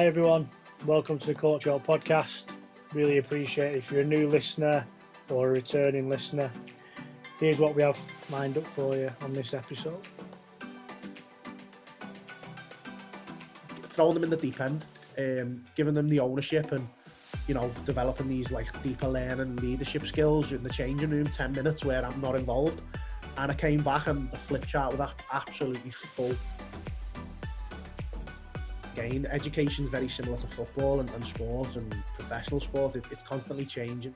[0.00, 0.48] Hi everyone,
[0.86, 2.44] welcome to the CoachHelp podcast.
[2.94, 4.86] Really appreciate it if you're a new listener
[5.28, 6.50] or a returning listener.
[7.38, 10.00] Here's what we have lined up for you on this episode.
[13.90, 14.86] Throwing them in the deep end,
[15.18, 16.88] um, giving them the ownership and
[17.46, 21.84] you know developing these like deeper learning leadership skills in the changing room 10 minutes
[21.84, 22.80] where I'm not involved
[23.36, 26.34] and I came back and the flip chart was absolutely full
[29.30, 33.64] education is very similar to football and, and sports and professional sport it, it's constantly
[33.64, 34.14] changing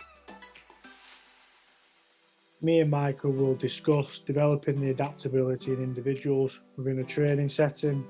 [2.65, 8.05] me and Michael will discuss developing the adaptability in individuals within a training setting.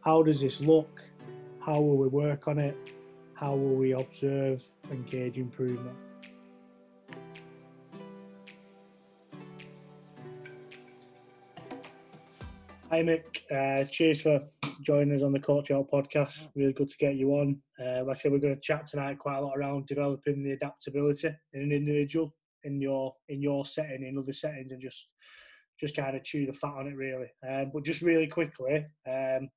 [0.00, 1.00] How does this look?
[1.60, 2.76] How will we work on it?
[3.34, 5.96] How will we observe and gauge improvement?
[12.94, 14.38] Hi Mick, uh, cheers for
[14.80, 16.30] joining us on the CoachHelp podcast.
[16.54, 17.60] Really good to get you on.
[17.76, 20.52] Uh, like I said, we're going to chat tonight quite a lot around developing the
[20.52, 25.08] adaptability in an individual in your in your setting, in other settings, and just
[25.80, 27.26] just kind of chew the fat on it really.
[27.44, 29.48] Um, but just really quickly, um,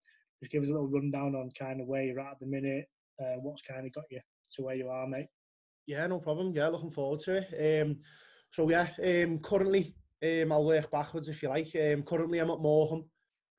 [0.41, 2.85] just give us a little rundown on kind of where you're at at the minute,
[3.21, 4.19] uh, what's kind of got you
[4.55, 5.27] to where you are, mate.
[5.85, 6.55] Yeah, no problem.
[6.55, 7.83] Yeah, looking forward to it.
[7.83, 7.97] Um,
[8.49, 11.67] so yeah, um, currently um, I'll work backwards if you like.
[11.75, 13.05] Um, currently I'm at Morecambe,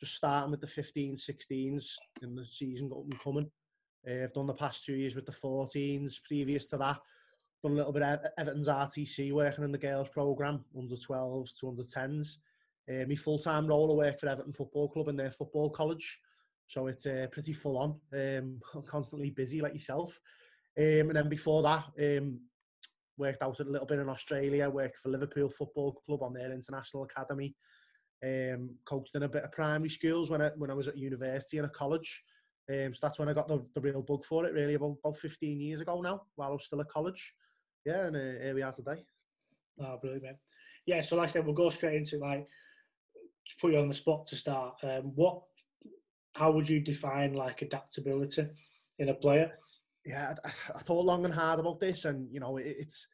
[0.00, 2.90] just starting with the 15, 16s in the season
[3.22, 3.50] coming.
[4.08, 6.22] Uh, I've done the past two years with the 14s.
[6.24, 6.98] Previous to that,
[7.62, 11.68] done a little bit of Everton's RTC working in the girls programme, under 12s to
[11.68, 12.36] under 10s.
[12.88, 16.20] Uh, my full-time role I work for Everton Football Club in their football college.
[16.66, 18.00] So it's uh, pretty full on.
[18.12, 20.18] Um, constantly busy like yourself.
[20.78, 22.40] Um, and then before that, um,
[23.16, 27.04] worked out a little bit in Australia, worked for Liverpool Football Club on their international
[27.04, 27.54] academy.
[28.24, 31.58] Um, coached in a bit of primary schools when I, when I was at university
[31.58, 32.24] and a college.
[32.68, 35.16] Um, so that's when I got the, the real bug for it, really, about, about
[35.16, 37.34] 15 years ago now, while I was still at college
[37.88, 39.04] yeah, and uh, here we are today.
[39.80, 40.36] Oh, brilliant, man.
[40.86, 43.94] Yeah, so like I said, we'll go straight into like to put you on the
[43.94, 44.74] spot to start.
[44.82, 45.42] Um, what,
[46.34, 48.46] how would you define like adaptability
[48.98, 49.52] in a player?
[50.04, 53.06] Yeah, I, I thought long and hard about this, and you know, it, it's.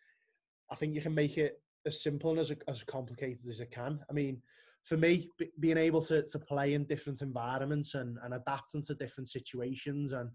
[0.71, 4.01] I think you can make it as simple and as as complicated as it can.
[4.11, 4.43] I mean,
[4.85, 8.95] for me, b- being able to to play in different environments and and adapting to
[8.95, 10.31] different situations and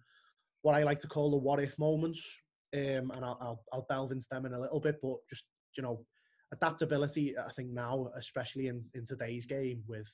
[0.62, 2.42] what I like to call the what if moments
[2.76, 4.98] um, and I'll, I'll, I'll delve into them in a little bit.
[5.02, 5.46] But just
[5.78, 6.06] you know,
[6.54, 7.38] adaptability.
[7.38, 10.10] I think now, especially in in today's game, with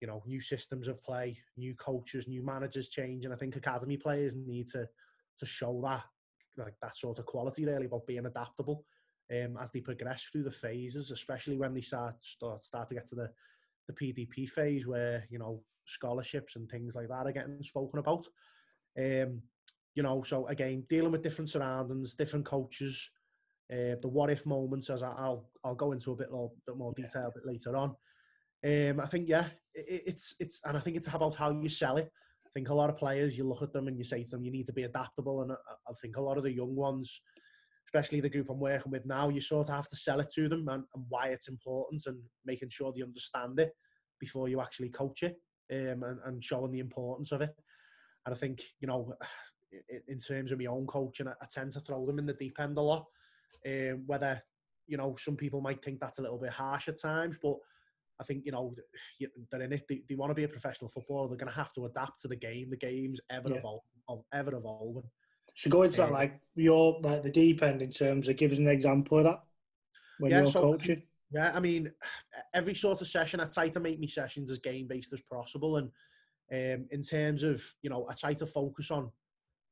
[0.00, 3.96] you know new systems of play, new coaches, new managers change, and I think academy
[3.96, 4.86] players need to
[5.38, 6.04] to show that
[6.58, 8.84] like that sort of quality really about being adaptable
[9.32, 13.06] um, as they progress through the phases, especially when they start start, start to get
[13.08, 13.30] to the
[13.88, 18.24] the PDP phase where you know scholarships and things like that are getting spoken about.
[18.98, 19.42] Um,
[19.94, 23.10] you know, so again, dealing with different surroundings, different coaches,
[23.72, 26.76] uh, the what if moments, as I, will I'll go into a bit more, bit
[26.76, 27.94] more detail a bit later on.
[28.64, 31.96] Um, I think yeah, it, it's it's and I think it's about how you sell
[31.96, 32.10] it.
[32.46, 34.44] I think a lot of players, you look at them and you say to them,
[34.44, 35.56] you need to be adaptable, and I,
[35.88, 37.20] I think a lot of the young ones,
[37.92, 40.48] especially the group I'm working with now, you sort of have to sell it to
[40.48, 43.72] them and, and why it's important and making sure they understand it
[44.18, 45.36] before you actually coach it
[45.70, 47.54] um, and, and showing the importance of it.
[48.24, 49.12] And I think you know
[50.08, 52.58] in terms of my own coaching, I, I tend to throw them in the deep
[52.60, 53.04] end a lot.
[53.66, 54.42] Um, whether
[54.86, 57.56] you know some people might think that's a little bit harsh at times, but
[58.20, 58.74] I think you know
[59.50, 59.84] they're in it.
[59.86, 61.28] They, they want to be a professional footballer.
[61.28, 62.70] They're going to have to adapt to the game.
[62.70, 63.56] The game's ever yeah.
[63.56, 65.10] evolving, ever evolving.
[65.54, 68.52] So go into um, that like your like the deep end in terms of give
[68.52, 69.42] us an example of that
[70.18, 71.02] when yeah, you're so, coaching.
[71.30, 71.90] Yeah, I mean,
[72.54, 75.78] every sort of session, I try to make my sessions as game based as possible,
[75.78, 75.90] and
[76.52, 79.10] um, in terms of you know, I try to focus on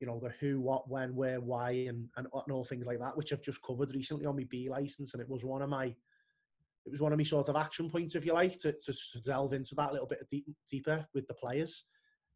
[0.00, 3.16] you know, the who, what, when, where, why, and, and, and all things like that,
[3.16, 5.12] which I've just covered recently on my B license.
[5.12, 8.14] And it was one of my, it was one of my sort of action points,
[8.14, 11.28] if you like, to, to, to delve into that a little bit deep, deeper with
[11.28, 11.84] the players.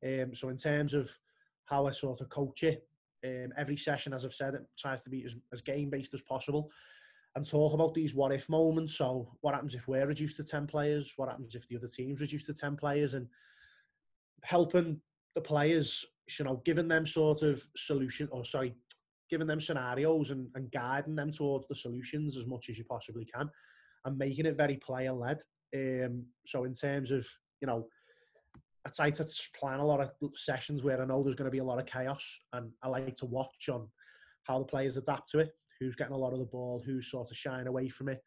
[0.05, 1.11] Um, so in terms of
[1.65, 2.87] how I sort of coach it,
[3.25, 6.23] um, every session, as I've said, it tries to be as, as game based as
[6.23, 6.71] possible
[7.37, 8.95] and talk about these what if moments.
[8.97, 11.15] So what happens if we're reduced to 10 players?
[11.17, 13.15] What happens if the other team's reduced to 10 players?
[13.15, 13.27] And
[14.43, 15.01] helping
[15.35, 16.07] the players
[16.39, 18.75] you know, giving them sort of solution, or sorry,
[19.31, 23.25] giving them scenarios and, and guiding them towards the solutions as much as you possibly
[23.25, 23.51] can,
[24.05, 25.39] and making it very player led.
[25.75, 27.27] Um, so in terms of
[27.61, 27.87] you know,
[28.87, 29.27] I try to
[29.59, 31.87] plan a lot of sessions where I know there's going to be a lot of
[31.87, 33.89] chaos, and I like to watch on
[34.45, 37.31] how the players adapt to it, who's getting a lot of the ball, who's sort
[37.31, 38.23] of shying away from it.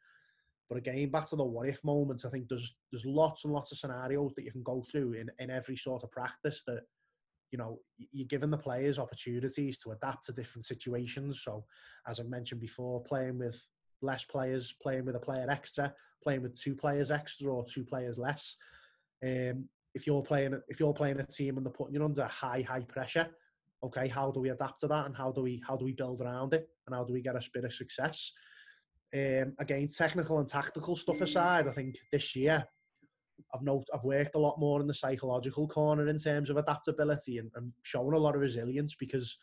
[0.69, 3.71] But again, back to the what if moments, I think there's there's lots and lots
[3.71, 6.81] of scenarios that you can go through in, in every sort of practice that
[7.51, 7.79] you know,
[8.11, 11.43] you're giving the players opportunities to adapt to different situations.
[11.43, 11.63] So,
[12.07, 13.61] as I mentioned before, playing with
[14.01, 18.17] less players, playing with a player extra, playing with two players extra or two players
[18.17, 18.57] less.
[19.23, 22.61] Um, if you're playing, if you're playing a team and they're putting you under high,
[22.61, 23.27] high pressure,
[23.83, 26.21] okay, how do we adapt to that, and how do we how do we build
[26.21, 28.31] around it, and how do we get a bit of success?
[29.13, 32.67] Um, again, technical and tactical stuff aside, I think this year
[33.53, 37.37] I've not, I've worked a lot more in the psychological corner in terms of adaptability
[37.37, 39.37] and, and showing a lot of resilience because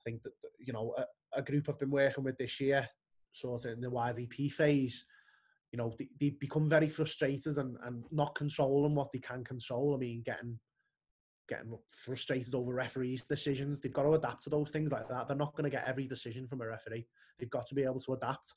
[0.00, 1.04] I think that you know a,
[1.38, 2.88] a, group I've been working with this year,
[3.32, 5.04] sort of in the YDP phase,
[5.72, 9.94] you know they, they become very frustrated and, and not controlling what they can control.
[9.94, 10.58] I mean, getting
[11.48, 13.80] getting frustrated over referees' decisions.
[13.80, 15.26] They've got to adapt to those things like that.
[15.26, 17.06] They're not going to get every decision from a referee.
[17.38, 18.52] They've got to be able to adapt.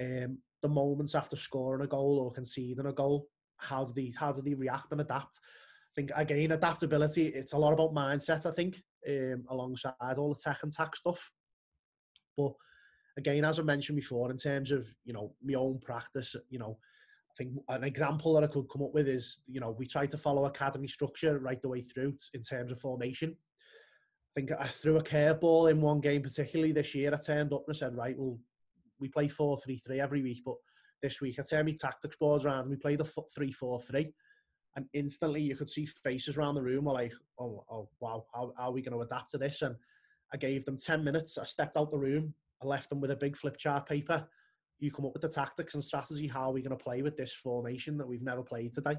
[0.00, 4.32] Um, the moments after scoring a goal or conceding a goal, how do they how
[4.32, 5.38] do they react and adapt?
[5.38, 7.28] I think again adaptability.
[7.28, 8.46] It's a lot about mindset.
[8.46, 11.32] I think um, alongside all the tech and tack stuff.
[12.36, 12.52] But
[13.18, 16.78] again, as I mentioned before, in terms of you know my own practice, you know,
[17.30, 20.06] I think an example that I could come up with is you know we try
[20.06, 23.36] to follow academy structure right the way through in terms of formation.
[24.36, 27.12] I think I threw a curveball in one game, particularly this year.
[27.12, 28.38] I turned up and I said, right, well,
[29.00, 30.56] we play four three three every week, but
[31.02, 31.38] this week.
[31.38, 34.12] I turned my tactics boards around and we played a 3 4 3.
[34.76, 38.52] And instantly you could see faces around the room were like, oh, oh wow, how,
[38.56, 39.62] how are we going to adapt to this?
[39.62, 39.74] And
[40.32, 41.38] I gave them 10 minutes.
[41.38, 42.34] I stepped out the room.
[42.62, 44.26] I left them with a big flip chart paper.
[44.78, 46.26] You come up with the tactics and strategy.
[46.26, 48.96] How are we going to play with this formation that we've never played today?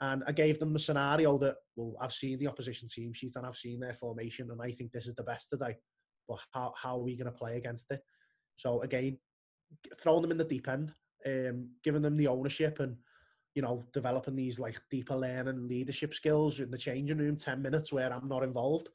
[0.00, 3.46] And I gave them the scenario that, well, I've seen the opposition team sheet and
[3.46, 5.76] I've seen their formation, and I think this is the best today.
[6.28, 8.00] But how, how are we going to play against it?
[8.56, 9.18] So again,
[10.00, 10.92] throwing them in the deep end
[11.26, 12.96] um, giving them the ownership and
[13.54, 17.92] you know developing these like deeper learning leadership skills in the changing room 10 minutes
[17.92, 18.88] where i'm not involved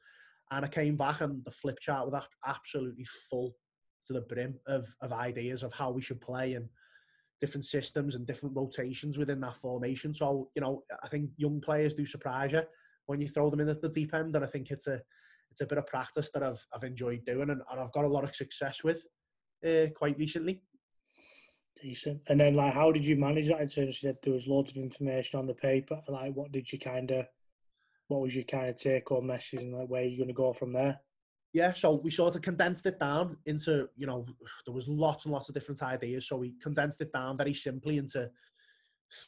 [0.50, 3.54] and i came back and the flip chart was absolutely full
[4.06, 6.68] to the brim of, of ideas of how we should play and
[7.40, 11.94] different systems and different rotations within that formation so you know i think young players
[11.94, 12.62] do surprise you
[13.06, 15.00] when you throw them in at the deep end and i think it's a
[15.50, 18.08] it's a bit of practice that i've, I've enjoyed doing and, and i've got a
[18.08, 19.02] lot of success with
[19.66, 20.62] uh, quite recently
[21.82, 22.20] Decent.
[22.28, 23.60] And then, like, how did you manage that?
[23.60, 26.00] In terms of there was loads of information on the paper.
[26.08, 27.26] Like, what did you kind of,
[28.08, 30.34] what was your kind of take home message, and like, where are you going to
[30.34, 31.00] go from there?
[31.52, 34.24] Yeah, so we sort of condensed it down into, you know,
[34.64, 36.28] there was lots and lots of different ideas.
[36.28, 38.30] So we condensed it down very simply into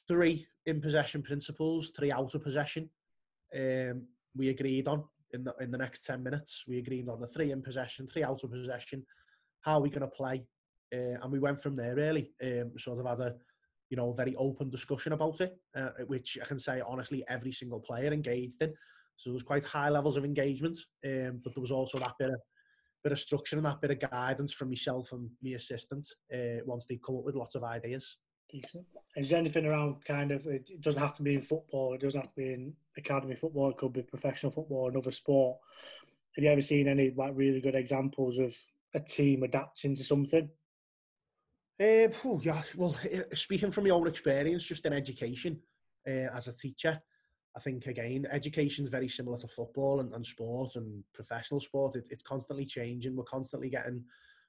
[0.07, 2.89] three in possession principles, three out of possession.
[3.57, 6.65] Um, we agreed on in the in the next ten minutes.
[6.69, 9.05] We agreed on the three in possession, three out of possession.
[9.63, 10.47] How are we going to play?
[10.93, 12.33] uh, and we went from there really.
[12.43, 13.35] Um, sort of had a
[13.91, 17.81] you know very open discussion about it, uh, which I can say honestly every single
[17.81, 18.73] player engaged in.
[19.17, 22.31] So there was quite high levels of engagement, um, but there was also that bit
[22.31, 22.41] of
[23.03, 26.87] bit of structure and that bit of guidance from myself and my assistant uh, once
[26.87, 28.19] they come up with lots of ideas.
[28.49, 28.87] Decent.
[29.17, 32.20] Is there anything around kind of, it doesn't have to be in football, it doesn't
[32.20, 35.58] have to be in academy football, it could be professional football, another sport.
[36.37, 38.55] Have you ever seen any like really good examples of
[38.94, 40.49] a team adapting to something
[41.81, 45.58] uh, oh, yeah, well, eh, speaking from my own experience, just in education
[46.06, 47.01] uh, as a teacher,
[47.55, 50.27] I think again, education is very similar to football and, and
[50.77, 51.97] and professional sport.
[51.97, 53.15] It, it's constantly changing.
[53.15, 54.05] We're constantly getting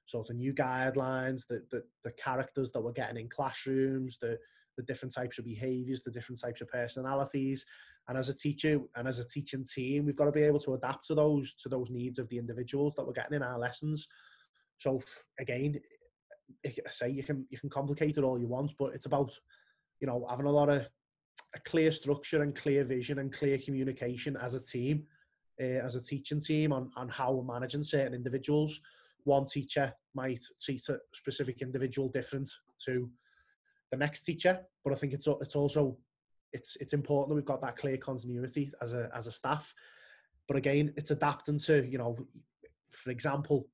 [0.06, 4.38] sort of new guidelines, the, the, the characters that we're getting in classrooms, the,
[4.76, 7.64] the different types of behaviours, the different types of personalities.
[8.08, 10.74] And as a teacher and as a teaching team, we've got to be able to
[10.74, 14.08] adapt to those to those needs of the individuals that we're getting in our lessons.
[14.78, 15.00] So
[15.38, 15.80] again,
[16.64, 19.06] eh, eh, I say you can you can complicate it all you want, but it's
[19.06, 19.38] about
[20.00, 20.86] you know having a lot of
[21.54, 25.04] a clear structure and clear vision and clear communication as a team,
[25.60, 28.80] uh, as a teaching team on on how we're managing certain individuals.
[29.24, 32.48] One teacher might treat a specific individual different
[32.84, 33.10] to
[33.90, 35.96] the next teacher, but I think it's it's also
[36.52, 39.74] it's it's important that we've got that clear continuity as a as a staff.
[40.48, 42.16] But again, it's adapting to you know,
[42.90, 43.68] for example,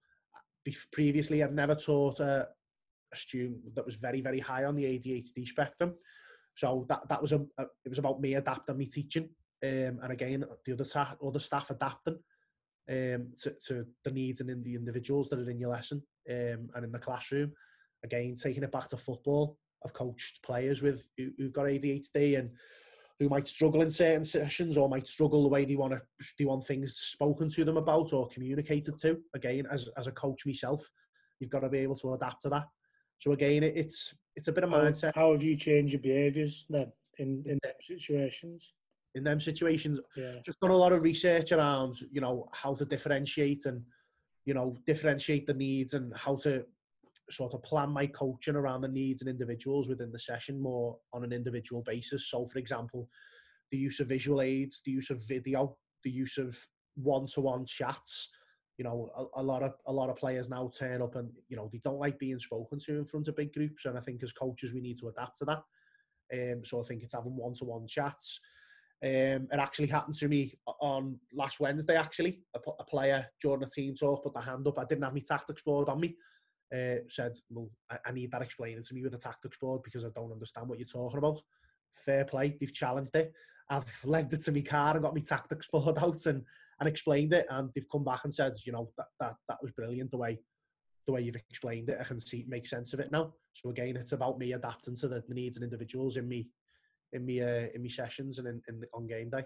[0.93, 2.49] previously I'd never taught a,
[3.13, 5.95] a student that was very very high on the ADHD spectrum.
[6.54, 9.28] So that that was a, a it was about me adapting me teaching,
[9.64, 12.19] um, and again the other staff other staff adapting
[12.90, 16.69] um, to, to the needs and in the individuals that are in your lesson um,
[16.75, 17.52] and in the classroom.
[18.04, 22.50] Again, taking it back to football, I've coached players with who, who've got ADHD and
[23.19, 26.00] who might struggle in certain sessions or might struggle the way they want to
[26.38, 29.19] they want things spoken to them about or communicated to.
[29.35, 30.90] Again, as as a coach myself,
[31.38, 32.66] you've got to be able to adapt to that.
[33.19, 35.15] So again, it's it's a bit of mindset.
[35.15, 38.63] How, how have you changed your behaviours then in in situations?
[39.15, 39.99] in them situations.
[40.17, 40.35] Yeah.
[40.45, 43.83] Just done a lot of research around, you know, how to differentiate and,
[44.45, 46.65] you know, differentiate the needs and how to
[47.29, 51.25] sort of plan my coaching around the needs and individuals within the session more on
[51.25, 52.31] an individual basis.
[52.31, 53.09] So, for example,
[53.71, 56.57] the use of visual aids, the use of video, the use of
[56.97, 58.29] one-to-one chats.
[58.81, 61.57] You know, a, a, lot of a lot of players now turn up and you
[61.59, 64.23] know they don't like being spoken to in front of big groups, and I think
[64.23, 65.63] as coaches we need to adapt to that.
[66.33, 68.41] Um, so I think it's having one-to-one chats.
[69.05, 71.95] Um, it actually happened to me on last Wednesday.
[71.95, 74.79] Actually, a, a player during a team talk put the hand up.
[74.79, 76.17] I didn't have my tactics board on me.
[76.75, 80.07] Uh, said, "Well, I, I need that explaining to me with a tactics board because
[80.07, 81.39] I don't understand what you're talking about."
[81.93, 82.57] Fair play.
[82.59, 83.31] They've challenged it.
[83.69, 86.47] I've legged it to my car and got my tactics board out and,
[86.81, 87.47] and explained it.
[87.51, 90.41] And they've come back and said, you know, that, that, that was brilliant the way
[91.07, 91.99] the way you've explained it.
[92.01, 93.33] I can see make sense of it now.
[93.55, 96.49] So again, it's about me adapting to the, needs and individuals in me
[97.13, 99.45] in me uh, in me sessions and in, in the, on game day.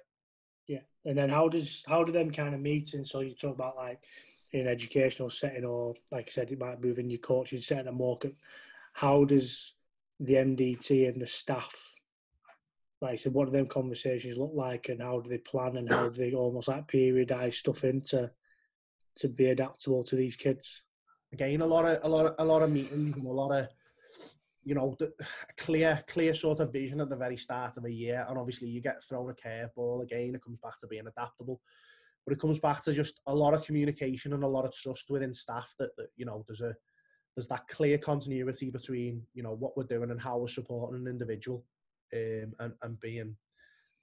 [0.66, 3.10] Yeah, and then how does how do them kind of meetings?
[3.10, 4.00] So you talk about like
[4.52, 7.96] in educational setting, or like I said, it might move in your coaching setting and
[7.96, 8.18] more.
[8.92, 9.74] How does
[10.20, 11.74] the MDT and the staff
[13.04, 15.88] like I said, what do them conversations look like, and how do they plan, and
[15.88, 18.30] how do they almost like periodize stuff into
[19.16, 20.82] to be adaptable to these kids?
[21.30, 23.68] Again, a lot of a lot of a lot of meetings and a lot of
[24.64, 25.12] you know the
[25.58, 28.80] clear clear sort of vision at the very start of a year, and obviously you
[28.80, 30.34] get thrown a curveball again.
[30.34, 31.60] It comes back to being adaptable,
[32.24, 35.10] but it comes back to just a lot of communication and a lot of trust
[35.10, 36.74] within staff that, that you know there's a
[37.36, 41.06] there's that clear continuity between you know what we're doing and how we're supporting an
[41.06, 41.66] individual
[42.14, 43.36] um, and, and being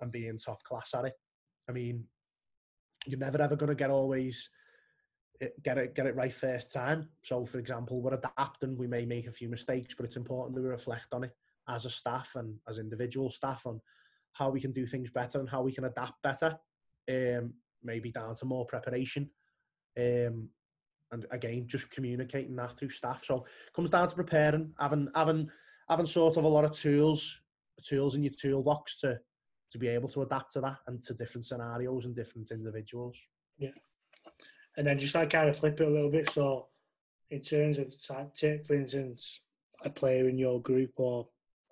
[0.02, 1.14] and being top class at it.
[1.70, 2.06] I mean,
[3.06, 4.50] you're never ever going to get always
[5.42, 7.10] eh, get it get it right first time.
[7.24, 8.78] So, for example, we're adapting.
[8.78, 11.32] We may make a few mistakes, but it's important that we reflect on it
[11.70, 13.80] as a staff and as individual staff on
[14.34, 16.58] how we can do things better and how we can adapt better.
[17.10, 17.54] Um,
[17.84, 19.30] maybe down to more preparation.
[19.98, 20.50] Um,
[21.12, 23.26] and again, just communicating that through staff.
[23.26, 23.38] So
[23.68, 25.50] it comes down to preparing, having having
[25.90, 27.42] having sort of a lot of tools
[27.84, 29.20] tools in your toolbox to
[29.72, 33.28] to be able to adapt to that and to different scenarios and different individuals.
[33.58, 33.70] Yeah,
[34.78, 36.30] and then just like kind of flip it a little bit.
[36.30, 36.68] So,
[37.30, 37.94] in terms of
[38.36, 39.40] take for instance
[39.84, 41.28] a player in your group or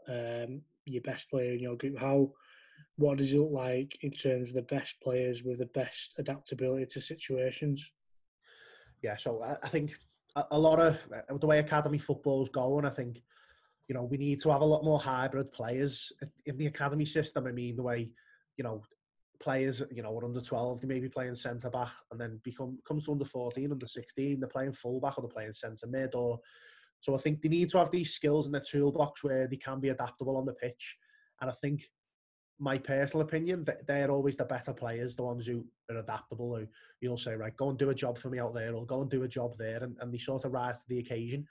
[0.07, 2.31] um, your best player in your group, how
[2.95, 6.85] what does it look like in terms of the best players with the best adaptability
[6.85, 7.85] to situations?
[9.01, 9.95] Yeah, so I, I think
[10.35, 10.97] a, a lot of
[11.39, 13.21] the way academy football is going, I think
[13.89, 16.13] you know, we need to have a lot more hybrid players
[16.45, 17.47] in the academy system.
[17.47, 18.11] I mean, the way,
[18.55, 18.83] you know,
[19.39, 22.77] players, you know, are under 12, they may be playing centre back and then become
[22.87, 26.13] comes to under 14, under 16, they're playing full back or they're playing centre mid
[26.13, 26.39] or
[27.01, 29.79] so I think they need to have these skills in their toolbox where they can
[29.79, 30.97] be adaptable on the pitch.
[31.39, 31.89] And I think
[32.59, 36.67] my personal opinion, that they're always the better players, the ones who are adaptable, who
[36.99, 39.09] you'll say, right, go and do a job for me out there, or go and
[39.09, 41.47] do a job there, and, and they sort of rise to the occasion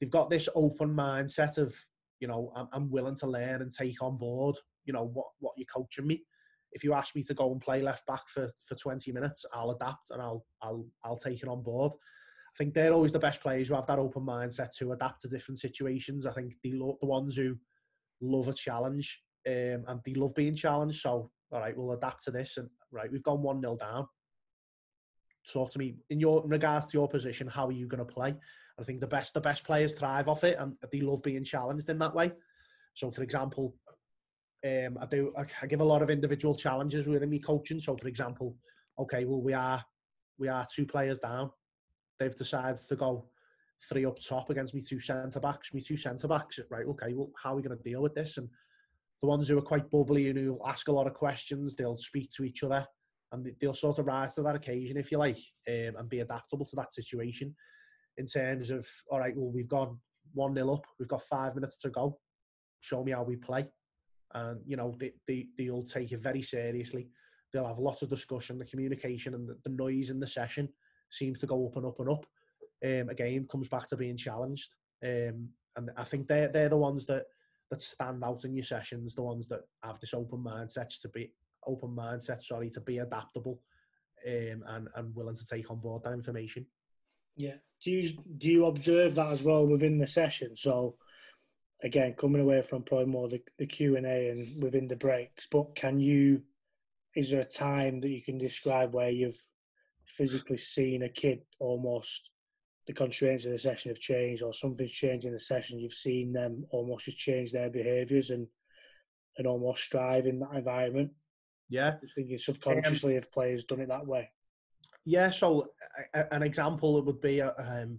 [0.00, 1.74] they've got this open mindset of
[2.20, 4.56] you know I'm, I'm willing to learn and take on board
[4.88, 6.24] you know what what you're coaching me.
[6.72, 9.70] If you ask me to go and play left back for for 20 minutes i'll
[9.70, 11.92] adapt and i'll i'll i'll take it on board.
[11.92, 15.28] I think they're always the best players who have that open mindset to adapt to
[15.28, 16.26] different situations.
[16.26, 17.56] I think the the ones who
[18.20, 22.32] love a challenge um, and they love being challenged so all right we'll adapt to
[22.32, 24.06] this and right we've gone 1-0 down.
[25.52, 28.12] Talk to me in your in regards to your position how are you going to
[28.12, 28.34] play
[28.78, 31.88] I think the best the best players thrive off it, and they love being challenged
[31.88, 32.32] in that way.
[32.94, 33.74] So, for example,
[34.64, 37.80] um, I do I give a lot of individual challenges within me coaching.
[37.80, 38.56] So, for example,
[38.98, 39.84] okay, well we are
[40.38, 41.50] we are two players down.
[42.18, 43.28] They've decided to go
[43.88, 45.74] three up top against me two centre backs.
[45.74, 46.86] Me two centre backs, right?
[46.86, 48.38] Okay, well how are we going to deal with this?
[48.38, 48.48] And
[49.22, 52.30] the ones who are quite bubbly and who ask a lot of questions, they'll speak
[52.36, 52.86] to each other
[53.32, 56.64] and they'll sort of rise to that occasion, if you like, um, and be adaptable
[56.64, 57.54] to that situation
[58.18, 59.98] in terms of all right, well we've gone
[60.34, 62.18] one 0 up, we've got five minutes to go.
[62.80, 63.66] Show me how we play,
[64.34, 67.08] and you know they they they'll take it very seriously.
[67.52, 70.68] They'll have lots of discussion, the communication and the, the noise in the session
[71.10, 72.26] seems to go up and up and up.
[72.84, 77.06] Um, again, comes back to being challenged, um, and I think they're they're the ones
[77.06, 77.24] that
[77.70, 81.32] that stand out in your sessions, the ones that have this open mindset to be
[81.66, 83.60] open mindset, sorry, to be adaptable
[84.26, 86.66] um, and and willing to take on board that information.
[87.38, 87.54] Yeah.
[87.84, 90.56] Do you do you observe that as well within the session?
[90.56, 90.96] So
[91.82, 95.46] again, coming away from probably more the, the Q and A and within the breaks,
[95.50, 96.42] but can you?
[97.14, 99.40] Is there a time that you can describe where you've
[100.06, 102.30] physically seen a kid almost
[102.86, 105.78] the constraints of the session have changed, or something's changed in the session?
[105.78, 108.48] You've seen them almost just change their behaviours and
[109.36, 111.12] and almost strive in that environment.
[111.68, 111.94] Yeah.
[112.02, 114.28] I think subconsciously um, if players done it that way.
[115.08, 115.70] Yeah, so
[116.12, 117.98] a, an example would be uh, um,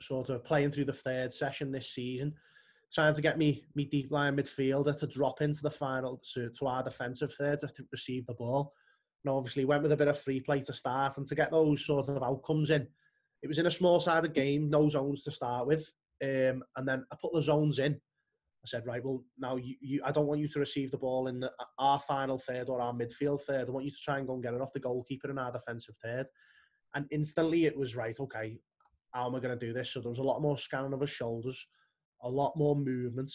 [0.00, 2.34] sort of playing through the third session this season,
[2.92, 6.66] trying to get me me deep line midfielder to drop into the final to, to
[6.66, 8.72] our defensive third to receive the ball.
[9.22, 11.86] And obviously went with a bit of free play to start and to get those
[11.86, 12.84] sort of outcomes in.
[13.44, 15.88] It was in a small sided game, no zones to start with.
[16.20, 18.00] Um, and then I put the zones in.
[18.62, 21.28] I said, right, well, now you, you, I don't want you to receive the ball
[21.28, 23.68] in the, our final third or our midfield third.
[23.68, 25.50] I want you to try and go and get it off the goalkeeper in our
[25.50, 26.26] defensive third.
[26.94, 28.58] And instantly it was right, okay,
[29.12, 29.92] how am I going to do this?
[29.92, 31.68] So there was a lot more scanning of his shoulders,
[32.22, 33.32] a lot more movement.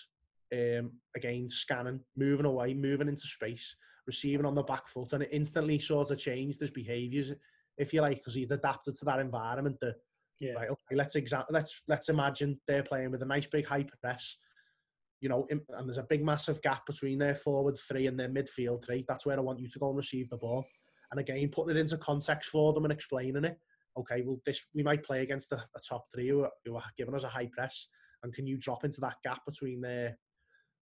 [0.53, 5.29] Um, again, scanning, moving away, moving into space, receiving on the back foot, and it
[5.31, 7.31] instantly sort of changed his behaviours,
[7.79, 9.77] if you like, because he'd adapted to that environment.
[9.81, 9.95] That
[10.39, 10.53] yeah.
[10.53, 14.37] right, okay, let's exa- let's let's imagine they're playing with a nice big high press,
[15.21, 18.83] you know, and there's a big massive gap between their forward three and their midfield
[18.85, 19.05] three.
[19.07, 20.65] That's where I want you to go and receive the ball.
[21.11, 23.57] And again, putting it into context for them and explaining it
[23.97, 26.83] okay, well, this we might play against the, the top three who are, who are
[26.97, 27.87] giving us a high press,
[28.23, 30.17] and can you drop into that gap between their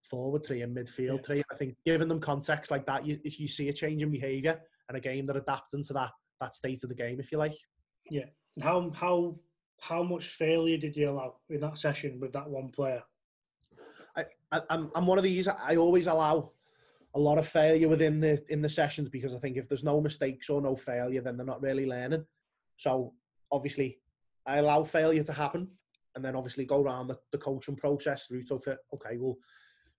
[0.02, 1.22] forward three and midfield yeah.
[1.26, 1.42] three?
[1.52, 4.96] I think giving them context like that, you, you see a change in behaviour and
[4.96, 6.10] a game that adapting to that
[6.40, 7.54] that state of the game, if you like.
[8.10, 8.26] Yeah.
[8.60, 9.36] How how
[9.80, 13.02] how much failure did you allow in that session with that one player?
[14.70, 15.48] I'm I'm one of these.
[15.48, 16.52] I always allow
[17.14, 20.00] a lot of failure within the in the sessions because I think if there's no
[20.00, 22.24] mistakes or no failure, then they're not really learning.
[22.76, 23.14] So
[23.52, 23.98] obviously,
[24.46, 25.68] I allow failure to happen,
[26.14, 28.78] and then obviously go around the, the coaching process route of it.
[28.92, 29.36] Okay, well,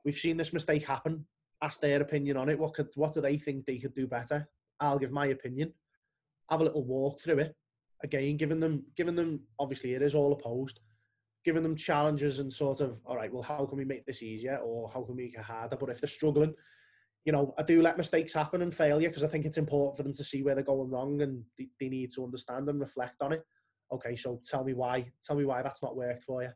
[0.03, 1.25] we've seen this mistake happen.
[1.62, 2.59] Ask their opinion on it.
[2.59, 4.47] What could what do they think they could do better?
[4.79, 5.74] I'll give my opinion.
[6.50, 7.55] Have a little walk through it.
[8.03, 10.79] Again, giving them giving them obviously it is all opposed.
[11.45, 13.31] Giving them challenges and sort of all right.
[13.31, 15.77] Well, how can we make this easier, or how can we make it harder?
[15.77, 16.55] But if they're struggling,
[17.23, 20.03] you know, I do let mistakes happen and failure because I think it's important for
[20.03, 23.34] them to see where they're going wrong and they, need to understand and reflect on
[23.34, 23.43] it.
[23.91, 25.12] Okay, so tell me why.
[25.23, 26.49] Tell me why that's not worked for you.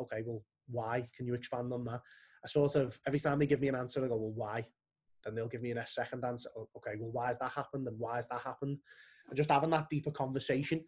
[0.00, 1.08] Okay, well, why?
[1.16, 2.00] Can you expand on that?
[2.44, 4.66] I sort of every time they give me an answer, I go, well, why?
[5.24, 6.50] Then they'll give me a second answer.
[6.76, 7.88] Okay, well, why has that happened?
[7.88, 8.78] And why has that happened?
[9.28, 10.84] And just having that deeper conversation.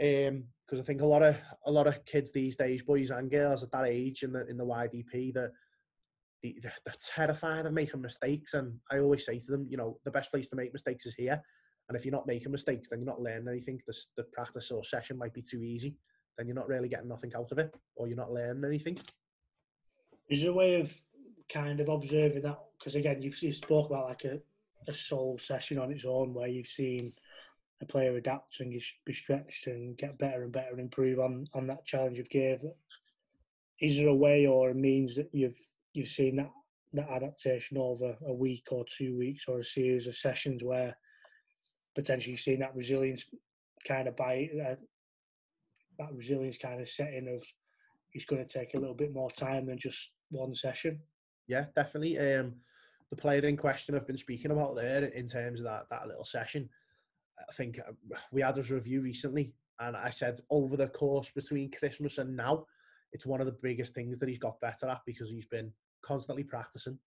[0.00, 3.30] Um, because I think a lot of a lot of kids these days, boys and
[3.30, 5.50] girls at that age in the in the YDP, that
[6.42, 8.54] they're terrified of making mistakes.
[8.54, 11.14] And I always say to them, you know, the best place to make mistakes is
[11.14, 11.40] here.
[11.88, 13.80] And if you're not making mistakes, then you're not learning anything.
[13.86, 15.96] The, the practice or session might be too easy.
[16.36, 18.98] Then you're not really getting nothing out of it, or you're not learning anything.
[20.28, 20.92] Is there a way of
[21.52, 22.58] kind of observing that?
[22.78, 24.40] Because again, you've, you spoke about like a,
[24.88, 27.12] a sole session on its own, where you've seen
[27.84, 28.72] a player adapt and
[29.04, 32.64] be stretched and get better and better and improve on on that challenge you've gave.
[33.80, 35.58] Is there a way or a means that you've
[35.92, 36.50] you've seen that
[36.94, 40.96] that adaptation over a week or two weeks or a series of sessions where
[41.94, 43.24] potentially seeing that resilience
[43.86, 44.74] kind of by uh,
[45.98, 47.42] that resilience kind of setting of
[48.12, 51.00] it's going to take a little bit more time than just one session.
[51.48, 52.18] Yeah, definitely.
[52.18, 52.54] Um,
[53.10, 56.24] the player in question I've been speaking about there in terms of that that little
[56.24, 56.68] session.
[57.38, 57.92] I think uh,
[58.32, 62.66] we had his review recently, and I said over the course between Christmas and now,
[63.12, 66.44] it's one of the biggest things that he's got better at because he's been constantly
[66.44, 66.98] practicing,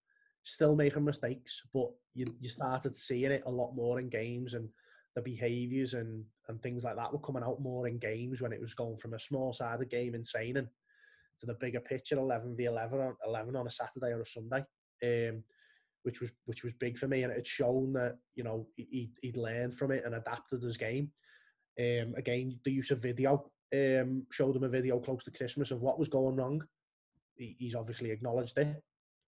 [0.43, 4.69] still making mistakes, but you, you started seeing it a lot more in games and
[5.15, 8.61] the behaviours and, and things like that were coming out more in games when it
[8.61, 10.67] was going from a small sided game in training
[11.39, 14.63] to the bigger picture 11 v 11 on, 11 on a Saturday or a Sunday.
[15.03, 15.43] Um,
[16.07, 19.11] which was which was big for me, and it had shown that you know he
[19.21, 21.11] he'd learned from it and adapted his game.
[21.77, 25.81] Um, again, the use of video um, showed him a video close to Christmas of
[25.81, 26.63] what was going wrong,
[27.37, 28.81] he's obviously acknowledged it,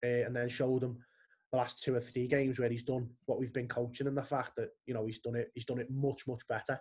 [0.05, 0.97] uh, and then showed him
[1.51, 4.23] the last two or three games where he's done what we've been coaching, and the
[4.23, 6.79] fact that you know he's done it, he's done it much much better.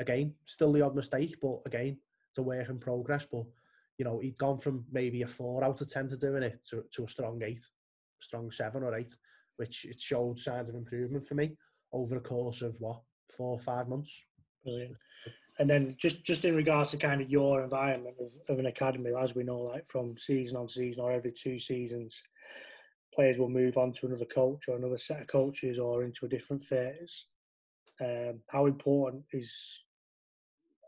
[0.00, 1.96] Again, still the odd mistake, but again,
[2.30, 3.26] it's a work in progress.
[3.30, 3.44] But
[3.98, 6.84] you know, he'd gone from maybe a four out of ten to doing it to,
[6.94, 7.64] to a strong eight,
[8.22, 9.14] strong seven or eight,
[9.56, 11.56] which it showed signs of improvement for me
[11.92, 13.00] over the course of what
[13.36, 14.24] four or five months.
[14.64, 14.96] Brilliant.
[15.58, 19.10] And then just just in regards to kind of your environment of, of an academy,
[19.20, 22.20] as we know, like from season on season or every two seasons,
[23.14, 26.28] players will move on to another coach or another set of coaches or into a
[26.28, 27.26] different phase.
[28.00, 29.54] Um, how important is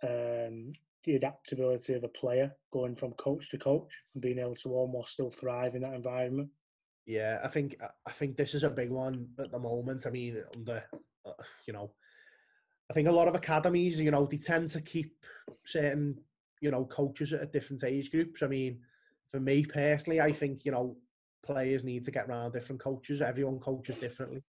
[0.02, 0.72] um,
[1.04, 5.12] the adaptability of a player going from coach to coach and being able to almost
[5.12, 6.48] still thrive in that environment?
[7.06, 10.06] Yeah, I think I think this is a big one at the moment.
[10.06, 10.82] I mean, under
[11.26, 11.32] uh,
[11.66, 11.92] you know
[12.90, 15.24] I think a lot of academies, you know, they tend to keep
[15.64, 16.18] certain,
[16.60, 18.42] you know, coaches at different age groups.
[18.42, 18.80] I mean,
[19.28, 20.96] for me personally, I think, you know,
[21.42, 23.22] players need to get around different coaches.
[23.22, 24.42] Everyone coaches differently.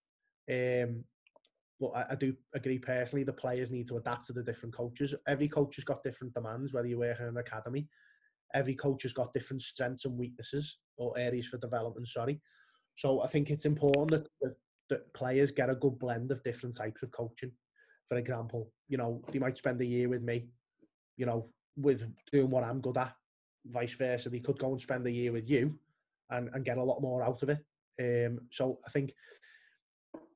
[0.51, 1.05] Um,
[1.79, 5.15] but I, I, do agree personally the players need to adapt to the different coaches.
[5.27, 7.87] Every coach has got different demands, whether you work in an academy.
[8.53, 12.41] Every coach has got different strengths and weaknesses or areas for development, sorry.
[12.95, 14.55] So I think it's important that, that,
[14.89, 17.51] that players get a good blend of different types of coaching.
[18.07, 20.47] For example, you know, they might spend a year with me,
[21.17, 23.13] you know, with doing what I'm good at.
[23.65, 25.77] Vice versa, they could go and spend a year with you
[26.29, 27.59] and, and get a lot more out of it.
[27.99, 29.11] Um, so I think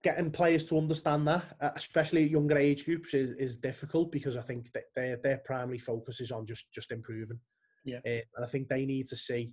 [0.04, 4.38] getting players to understand that, uh, especially at younger age groups, is, is difficult because
[4.38, 7.40] I think that their their primary focus is on just just improving.
[7.86, 9.52] Yeah, uh, and I think they need to see.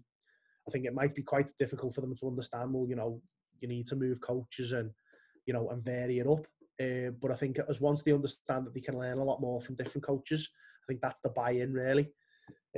[0.68, 2.72] I think it might be quite difficult for them to understand.
[2.72, 3.20] Well, you know,
[3.60, 4.90] you need to move coaches and
[5.46, 6.46] you know and vary it up.
[6.80, 9.60] Uh, but I think as once they understand that they can learn a lot more
[9.60, 10.50] from different coaches,
[10.82, 12.10] I think that's the buy-in really.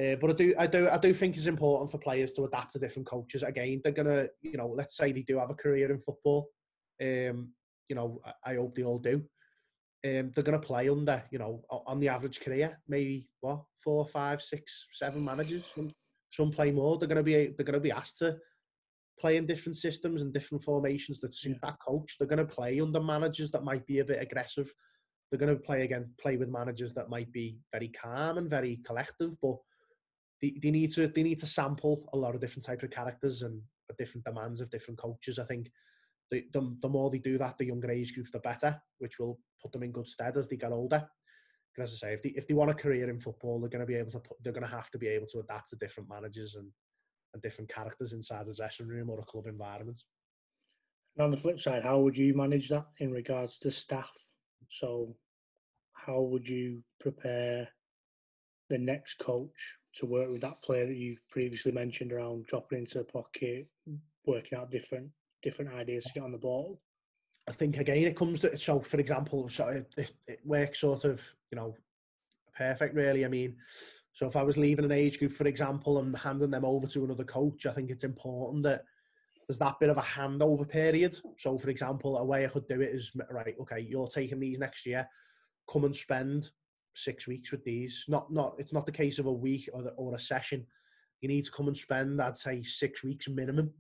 [0.00, 2.72] Uh, but I do, I do, I do think it's important for players to adapt
[2.72, 3.42] to different coaches.
[3.42, 6.50] Again, they're gonna, you know, let's say they do have a career in football.
[7.02, 7.52] Um,
[7.88, 9.24] you know, I, I hope they all do.
[10.06, 14.06] Um, they're going to play under, you know, on the average career, maybe what four,
[14.06, 15.66] five, six, seven managers.
[15.66, 15.90] Some,
[16.30, 16.98] some play more.
[16.98, 18.36] They're going to be they're going to be asked to
[19.18, 21.70] play in different systems and different formations that suit yeah.
[21.70, 22.16] that coach.
[22.18, 24.72] They're going to play under managers that might be a bit aggressive.
[25.30, 28.80] They're going to play again, play with managers that might be very calm and very
[28.86, 29.36] collective.
[29.42, 29.56] But
[30.40, 33.42] they, they need to they need to sample a lot of different types of characters
[33.42, 33.60] and
[33.96, 35.38] different demands of different coaches.
[35.38, 35.70] I think
[36.30, 39.38] the, the, the more they do that, the younger age groups, the better, which will
[39.62, 41.06] put them in good stead as they get older.
[41.74, 43.80] Because as I say, if they, if they want a career in football, they're going
[43.80, 45.76] to be able to put, they're going to have to be able to adapt to
[45.76, 46.68] different managers and,
[47.32, 50.02] and different characters inside the dressing room or a club environment.
[51.16, 54.10] And on the flip side, how would you manage that in regards to staff?
[54.70, 55.14] So,
[55.92, 57.68] how would you prepare
[58.70, 62.98] the next coach to work with that player that you've previously mentioned around dropping into
[62.98, 63.66] the pocket,
[64.26, 65.10] working out different
[65.42, 66.80] different ideas to get on the ball?
[67.48, 71.04] I think again it comes to so for example, so it, it, it works sort
[71.04, 71.74] of you know
[72.56, 73.24] perfect really.
[73.24, 73.56] I mean,
[74.12, 77.04] so if I was leaving an age group, for example, and handing them over to
[77.04, 78.84] another coach, I think it's important that
[79.46, 81.16] there's that bit of a handover period.
[81.36, 83.54] So, for example, a way I could do it is right.
[83.62, 85.08] Okay, you're taking these next year.
[85.72, 86.50] Come and spend
[86.94, 88.04] six weeks with these.
[88.08, 88.56] Not not.
[88.58, 90.66] It's not the case of a week or the, or a session.
[91.22, 93.72] You need to come and spend, I'd say, six weeks minimum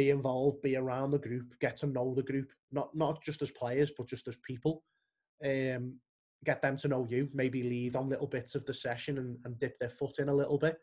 [0.00, 3.50] be involved, be around the group, get to know the group, not not just as
[3.50, 4.82] players, but just as people.
[5.44, 5.98] Um,
[6.42, 9.58] get them to know you, maybe lead on little bits of the session and, and
[9.58, 10.78] dip their foot in a little bit.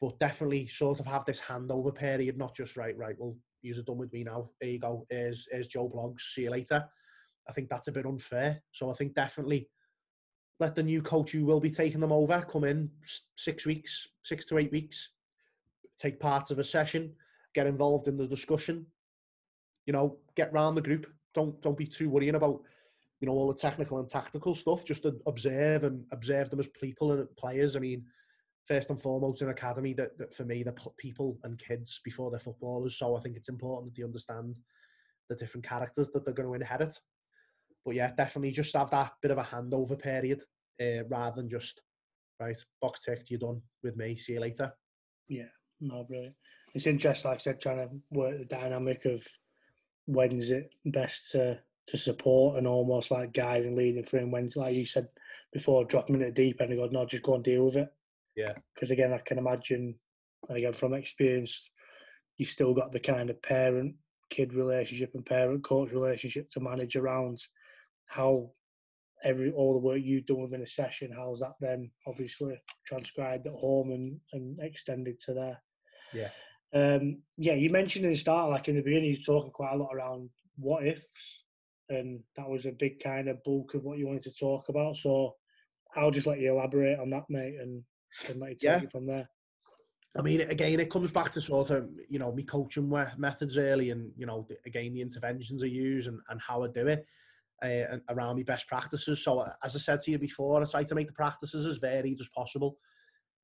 [0.00, 3.98] But definitely sort of have this handover period, not just right, right, well, you're done
[3.98, 4.50] with me now.
[4.60, 5.06] There you go.
[5.10, 6.20] Here's, here's Joe Bloggs.
[6.20, 6.84] See you later.
[7.48, 8.62] I think that's a bit unfair.
[8.70, 9.68] So I think definitely
[10.60, 12.90] let the new coach who will be taking them over come in
[13.34, 15.10] six weeks, six to eight weeks,
[15.98, 17.12] take parts of a session,
[17.56, 18.86] get involved in the discussion.
[19.86, 21.06] You know, get round the group.
[21.34, 22.60] Don't don't be too worrying about
[23.20, 24.84] you know all the technical and tactical stuff.
[24.84, 27.74] Just observe and observe them as people and players.
[27.74, 28.04] I mean,
[28.66, 32.38] first and foremost, in academy, that, that for me, they're people and kids before they're
[32.38, 32.98] footballers.
[32.98, 34.58] So I think it's important that they understand
[35.28, 36.94] the different characters that they're going to inherit.
[37.84, 40.42] But yeah, definitely just have that bit of a handover period
[40.80, 41.80] uh, rather than just
[42.40, 44.16] right box ticked, you're done with me.
[44.16, 44.72] See you later.
[45.28, 45.44] Yeah,
[45.80, 46.34] no, brilliant
[46.76, 49.26] it's interesting, like I said, trying to work the dynamic of
[50.04, 51.58] when's it best to
[51.88, 54.30] to support and almost like guide and leading for him.
[54.30, 55.06] When's like you said
[55.52, 57.88] before, dropping in the deep end and go, no, just go and deal with it.
[58.36, 58.52] Yeah.
[58.74, 59.94] Because again, I can imagine,
[60.48, 61.70] and again from experience,
[62.36, 63.94] you've still got the kind of parent
[64.28, 67.40] kid relationship and parent coach relationship to manage around
[68.06, 68.50] how
[69.24, 73.52] every all the work you've done within a session, how's that then obviously transcribed at
[73.54, 75.58] home and, and extended to there.
[76.12, 76.28] Yeah.
[76.74, 79.76] Um, yeah, you mentioned in the start, like in the beginning, you're talking quite a
[79.76, 81.06] lot around what ifs,
[81.88, 84.96] and that was a big kind of bulk of what you wanted to talk about.
[84.96, 85.34] So
[85.96, 87.82] I'll just let you elaborate on that, mate, and,
[88.28, 88.82] and let you take yeah.
[88.82, 89.28] it from there.
[90.18, 92.88] I mean, again, it comes back to sort of, you know, me coaching
[93.18, 96.86] methods really, and, you know, again, the interventions I use and, and how I do
[96.86, 97.04] it
[97.62, 99.22] uh, around my best practices.
[99.22, 102.20] So, as I said to you before, I try to make the practices as varied
[102.20, 102.78] as possible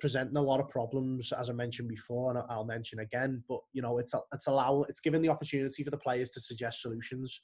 [0.02, 3.42] presenting a lot of problems, as I mentioned before, and I'll mention again.
[3.48, 6.82] But you know, it's it's allow it's given the opportunity for the players to suggest
[6.82, 7.40] solutions.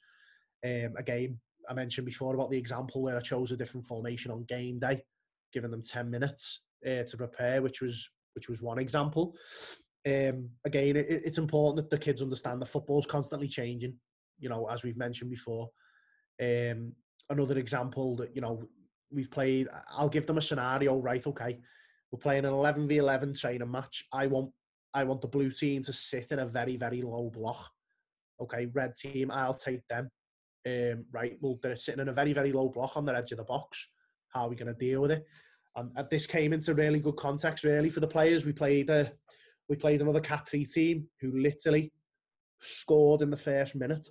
[0.65, 4.43] Um, again, I mentioned before about the example where I chose a different formation on
[4.43, 5.01] game day,
[5.53, 9.35] giving them ten minutes uh, to prepare, which was which was one example.
[10.05, 13.93] Um, again, it, it's important that the kids understand the football's constantly changing.
[14.37, 15.69] You know, as we've mentioned before.
[16.41, 16.91] Um,
[17.29, 18.61] another example that you know
[19.09, 19.69] we've played.
[19.89, 20.97] I'll give them a scenario.
[20.97, 21.59] Right, okay
[22.11, 24.05] we're playing an 11 v 11 training match.
[24.11, 24.51] I want
[24.93, 27.69] I want the blue team to sit in a very very low block.
[28.41, 30.09] Okay, red team, I'll take them.
[30.65, 33.37] um, right, well, they're sitting in a very, very low block on the edge of
[33.37, 33.89] the box.
[34.29, 35.25] How are we going to deal with it?
[35.75, 38.45] And, this came into really good context, really, for the players.
[38.45, 39.11] We played a,
[39.67, 41.91] we played another Cat 3 team who literally
[42.59, 44.05] scored in the first minute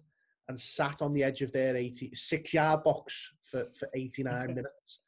[0.49, 5.01] and sat on the edge of their 86 yard box for, for 89 minutes.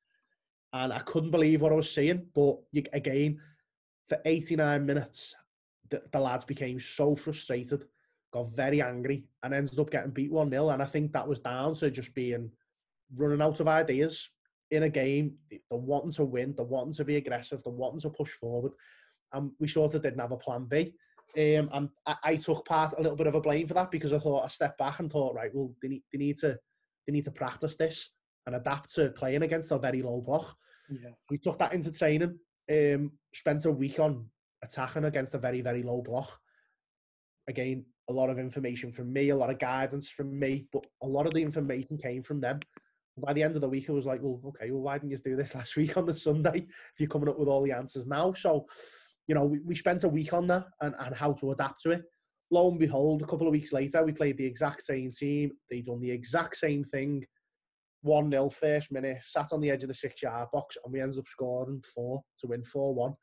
[0.73, 2.27] And I couldn't believe what I was seeing.
[2.35, 3.41] But you, again,
[4.09, 5.35] for 89 minutes,
[5.89, 7.85] the, the lads became so frustrated,
[8.33, 10.71] got very angry, and ended up getting beat 1 0.
[10.71, 12.51] And I think that was down to just being
[13.17, 14.31] running out of ideas
[14.71, 15.35] in a game.
[15.51, 18.73] They're wanting to win, they're wanting to be aggressive, they're wanting to push forward.
[19.33, 20.95] And we sort of didn't have a plan B.
[21.37, 24.13] Um, and I, I, took part a little bit of a blame for that because
[24.13, 26.59] I thought I stepped back and thought, right, well, they need, they need to
[27.07, 28.11] they need to practice this
[28.47, 30.57] and adapt to playing against a very low block.
[30.91, 31.11] Yeah.
[31.31, 32.39] We took that into training.
[32.71, 34.27] Um, spent a week on
[34.63, 36.39] attacking against a very very low block.
[37.49, 41.07] Again, a lot of information from me, a lot of guidance from me, but a
[41.07, 42.61] lot of the information came from them.
[43.17, 45.17] By the end of the week, it was like, well, okay, well, why didn't you
[45.19, 48.07] do this last week on the Sunday if you're coming up with all the answers
[48.07, 48.33] now?
[48.33, 48.67] So
[49.31, 51.93] you know, we, we spent a week on that and, and how to adapt to
[51.93, 52.03] it.
[52.51, 55.53] Lo and behold, a couple of weeks later, we played the exact same team.
[55.71, 57.25] They done the exact same thing.
[58.03, 61.01] 1 0 first minute, sat on the edge of the six yard box, and we
[61.01, 63.15] ended up scoring four to win 4 1.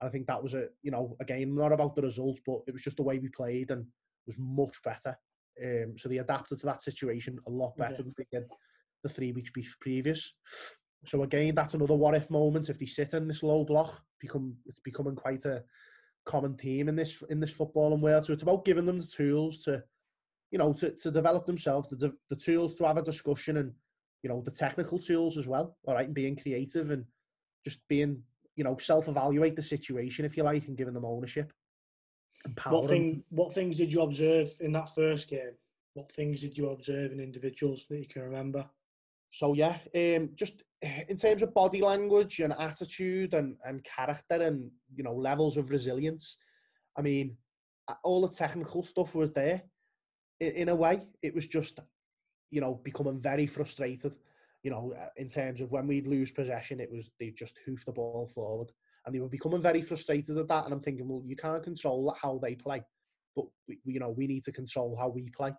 [0.00, 2.72] And I think that was a, you know, again, not about the results, but it
[2.72, 3.86] was just the way we played and
[4.26, 5.16] was much better.
[5.62, 8.02] Um, so they adapted to that situation a lot better yeah.
[8.02, 8.48] than they did
[9.02, 10.34] the three weeks previous.
[11.04, 12.68] So again, that's another what if moment.
[12.68, 15.62] If they sit in this low block, become it's becoming quite a
[16.24, 18.24] common theme in this in this footballing world.
[18.24, 19.82] So it's about giving them the tools to,
[20.50, 23.72] you know, to, to develop themselves, the the tools to have a discussion, and
[24.22, 25.76] you know the technical tools as well.
[25.86, 27.04] All right, and being creative and
[27.64, 28.22] just being,
[28.56, 31.52] you know, self evaluate the situation if you like, and giving them ownership.
[32.68, 33.22] What thing?
[33.30, 35.56] What things did you observe in that first game?
[35.94, 38.64] What things did you observe in individuals that you can remember?
[39.28, 40.62] So yeah, um, just
[41.08, 45.70] in terms of body language and attitude and, and character and you know levels of
[45.70, 46.36] resilience,
[46.96, 47.36] I mean,
[48.02, 49.62] all the technical stuff was there.
[50.40, 51.78] In, in a way, it was just
[52.52, 54.14] you know becoming very frustrated.
[54.62, 57.84] You know, uh, in terms of when we'd lose possession, it was they just hoof
[57.84, 58.70] the ball forward,
[59.04, 60.66] and they were becoming very frustrated at that.
[60.66, 62.82] And I'm thinking, well, you can't control how they play,
[63.34, 65.52] but we, you know we need to control how we play.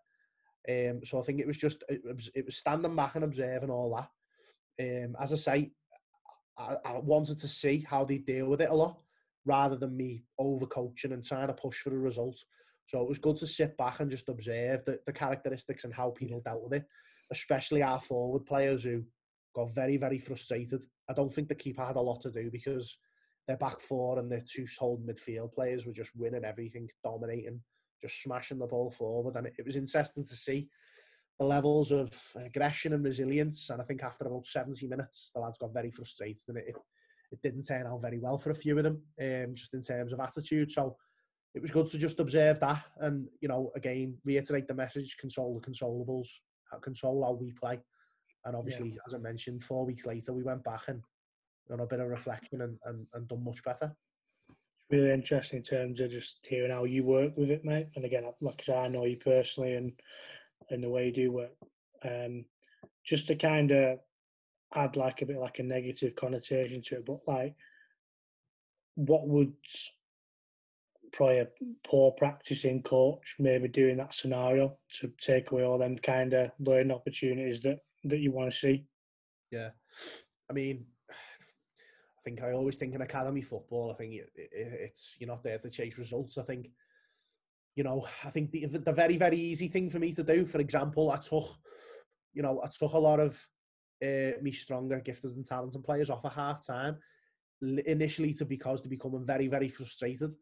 [0.70, 3.70] Um, so I think it was just it was, it was standing back and observing
[3.70, 4.10] all that.
[4.80, 5.72] Um, as I say,
[6.58, 8.98] I, I, wanted to see how they deal with it a lot,
[9.46, 12.38] rather than me over coaching and trying to push for a result.
[12.88, 16.12] So it was good to sit back and just observe the, the characteristics and how
[16.12, 16.86] people dealt with it,
[17.32, 19.04] especially our forward players who
[19.56, 20.84] got very very frustrated.
[21.10, 22.98] I don't think the keeper had a lot to do because
[23.48, 27.62] their back four and their two holding midfield players were just winning everything, dominating
[28.04, 29.36] just smashing the ball forward.
[29.36, 30.68] And it, was interesting to see
[31.40, 33.70] the levels of aggression and resilience.
[33.70, 36.76] And I think after about 70 minutes, the lads got very frustrated and it,
[37.32, 40.14] it didn't turn out very well for a few of them, um, just in terms
[40.14, 40.72] of attitude.
[40.72, 40.96] So
[41.54, 45.60] it was good to just observe that and, you know, again, reiterate the message, control
[45.60, 46.28] the controllables,
[46.82, 47.80] control how we play.
[48.46, 49.02] And obviously, yeah.
[49.06, 51.02] as I mentioned, four weeks later, we went back and
[51.70, 53.96] done a bit of reflection and, and, and done much better
[54.50, 57.88] It's really interesting in terms of just hearing how you work with it, mate.
[57.96, 59.94] And again, like I said, I know you personally and
[60.70, 61.56] and the way you do work.
[62.04, 62.46] Um,
[63.06, 64.00] just to kind of
[64.74, 67.56] add like a bit like a negative connotation to it, but like,
[68.96, 69.54] what would
[71.14, 71.48] probably a
[71.88, 76.92] poor practicing coach maybe doing that scenario to take away all them kind of learning
[76.92, 78.86] opportunities that that you want to see?
[79.52, 79.70] Yeah,
[80.50, 85.16] I mean, I think I always think in academy football, I think it, it, it's
[85.20, 86.38] you're not there to chase results.
[86.38, 86.70] I think,
[87.76, 90.46] you know, I think the the very very easy thing for me to do.
[90.46, 91.48] For example, I took,
[92.34, 93.40] you know, I took a lot of
[94.04, 96.98] uh, me stronger gifters and talented players off at half time
[97.86, 100.34] initially to because they're becoming very very frustrated.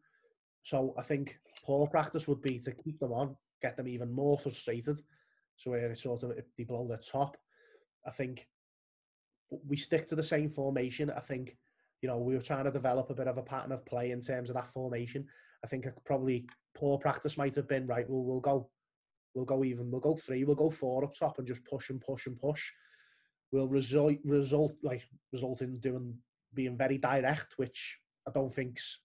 [0.62, 4.38] So I think poor practice would be to keep them on, get them even more
[4.38, 4.98] frustrated.
[5.56, 7.36] So where it's sort of they blow their top.
[8.06, 8.46] I think
[9.50, 11.10] we stick to the same formation.
[11.10, 11.56] I think
[12.02, 14.20] you know, we were trying to develop a bit of a pattern of play in
[14.20, 15.24] terms of that formation.
[15.64, 18.08] I think probably poor practice might have been right.
[18.08, 18.68] We'll we'll go,
[19.34, 19.90] we'll go even.
[19.90, 20.42] We'll go three.
[20.42, 22.72] We'll go four up top and just push and push and push.
[23.52, 26.14] Will result result like result in doing
[26.52, 29.00] being very direct, which I don't think's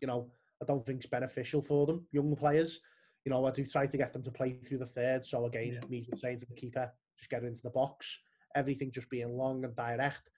[0.00, 0.30] you know
[0.62, 2.80] I don't think think's beneficial for them young players.
[3.24, 5.24] You know, I do try to get them to play through the third.
[5.24, 5.88] So again, yeah.
[5.88, 8.20] me just saying to the keeper, just get into the box.
[8.54, 10.30] Everything just being long and direct.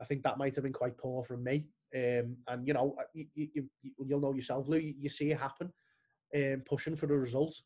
[0.00, 1.66] I think that might have been quite poor from me.
[1.94, 3.68] Um, and you know, you, you,
[4.04, 4.78] you'll know yourself, Lou.
[4.78, 5.72] You, you see it happen,
[6.34, 7.62] um, pushing for the results.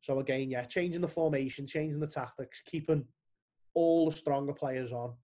[0.00, 3.04] So again, yeah, changing the formation, changing the tactics, keeping
[3.74, 5.14] all the stronger players on,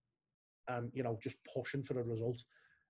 [0.67, 2.43] and you know, just pushing for the result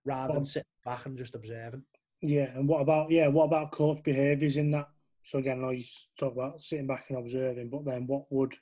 [0.04, 1.84] rather than sitting back and just observing.
[2.22, 4.90] Yeah, and what about yeah, what about coach behaviours in that?
[5.26, 5.84] So again, I you
[6.20, 8.54] talk about sitting back and observing, but then what would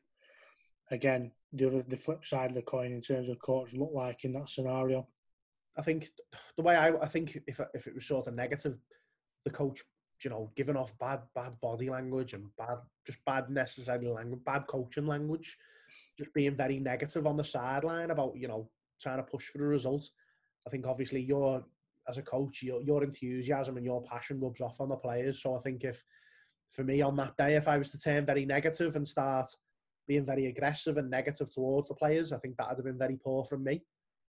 [0.92, 4.24] again the other the flip side of the coin in terms of coach look like
[4.24, 5.08] in that scenario?
[5.78, 6.08] I think
[6.56, 8.78] the way I, I think if if it was sort of negative,
[9.44, 9.84] the coach,
[10.24, 14.68] you know, giving off bad bad body language and bad just bad necessary language, bad
[14.68, 15.58] coaching language,
[16.18, 18.70] just being very negative on the sideline about you know
[19.02, 20.12] trying to push for the results.
[20.66, 21.66] I think obviously your
[22.10, 25.42] as a coach, your your enthusiasm and your passion rubs off on the players.
[25.42, 26.04] So I think if
[26.72, 29.50] for me on that day, if I was to turn very negative and start
[30.08, 33.18] being very aggressive and negative towards the players, I think that would have been very
[33.24, 33.84] poor from me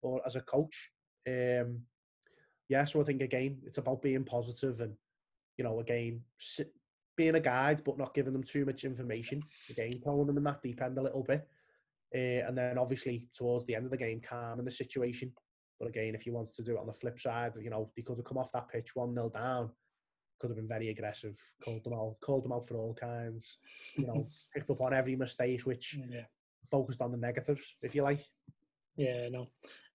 [0.03, 0.91] or as a coach.
[1.29, 1.81] Um,
[2.69, 4.95] yeah, so I think again, it's about being positive and,
[5.59, 6.23] you know, again,
[7.17, 9.43] being a guide, but not giving them too much information.
[9.71, 11.47] Again, throwing them in that deep end a little bit.
[12.15, 15.33] Uh, and then obviously towards the end of the game, calming the situation.
[15.85, 18.01] But again, if you wanted to do it on the flip side, you know, he
[18.01, 19.71] could have come off that pitch 1 0 down,
[20.41, 23.59] could have been very aggressive, called them out, called them out for all kinds,
[23.97, 26.23] you know, picked up on every mistake, which yeah.
[26.71, 28.25] focused on the negatives, if you like.
[28.97, 29.49] Yeah, no.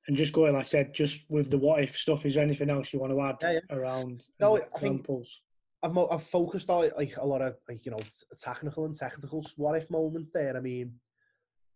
[0.07, 2.69] And just going, like I said, just with the what if stuff, is there anything
[2.69, 3.75] else you want to add yeah, yeah.
[3.75, 5.39] around no, examples?
[5.81, 7.99] I think I've, I've focused on like a lot of like you know
[8.37, 10.55] technical and technical what if moments there.
[10.55, 10.93] I mean,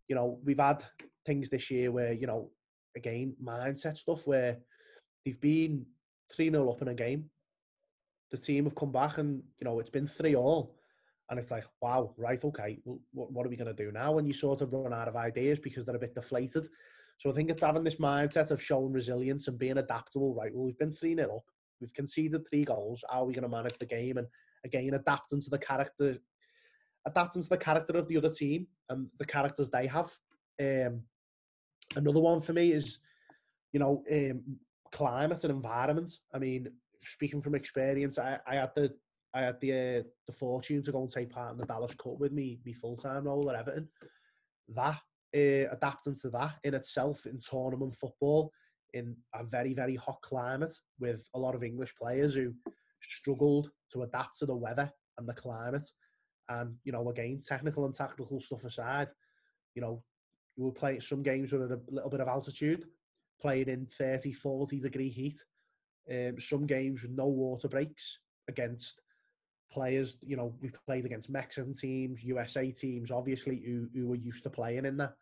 [0.07, 0.83] you know, we've had
[1.25, 2.51] things this year where you know,
[2.95, 4.57] again, mindset stuff where
[5.25, 5.85] they've been
[6.31, 7.29] three 0 up in a game.
[8.31, 10.75] The team have come back and you know it's been three all,
[11.29, 14.17] and it's like wow, right, okay, well, what, what are we going to do now?
[14.17, 16.67] And you sort of run out of ideas because they're a bit deflated.
[17.17, 20.33] So I think it's having this mindset of showing resilience and being adaptable.
[20.33, 21.43] Right, well, we've been 3 0 up,
[21.79, 23.03] we've conceded three goals.
[23.09, 24.17] How are we going to manage the game?
[24.17, 24.27] And
[24.65, 26.17] again, adapting to the character,
[27.05, 30.11] adapting to the character of the other team and the characters they have.
[30.59, 31.03] Um,
[31.95, 32.99] another one for me is,
[33.71, 34.43] you know, um,
[34.91, 36.11] climate and environment.
[36.33, 36.67] I mean,
[37.01, 38.93] speaking from experience, I, I had the
[39.35, 42.19] I had the uh, the fortune to go and take part in the Dallas Cup
[42.19, 43.89] with me, me full time role at Everton.
[44.69, 44.99] That
[45.35, 48.51] uh, adapting to that in itself in tournament football
[48.93, 52.53] in a very, very hot climate with a lot of English players who
[53.01, 55.85] struggled to adapt to the weather and the climate.
[56.49, 59.09] And, you know, again, technical and tactical stuff aside,
[59.75, 60.03] you know,
[60.57, 62.85] we were playing some games with a little bit of altitude,
[63.41, 65.43] playing in 30, 40 degree heat.
[66.11, 69.01] Um, some games with no water breaks against
[69.71, 74.43] players, you know, we played against Mexican teams, USA teams, obviously, who, who were used
[74.43, 75.13] to playing in that.